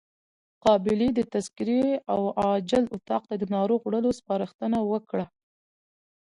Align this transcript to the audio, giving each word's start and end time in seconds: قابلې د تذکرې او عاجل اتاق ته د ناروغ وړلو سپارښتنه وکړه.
قابلې 0.65 1.09
د 1.13 1.19
تذکرې 1.33 1.83
او 2.13 2.21
عاجل 2.39 2.83
اتاق 2.95 3.23
ته 3.29 3.35
د 3.41 3.43
ناروغ 3.55 3.79
وړلو 3.85 4.11
سپارښتنه 4.19 4.77
وکړه. 4.91 5.25